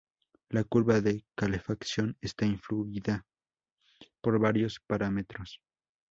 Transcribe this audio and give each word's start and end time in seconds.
La 0.49 0.63
curva 0.63 0.99
de 0.99 1.27
calefacción 1.35 2.17
está 2.21 2.47
influida 2.47 3.27
por 4.21 4.39
varios 4.39 4.79
parámetros. 4.79 5.61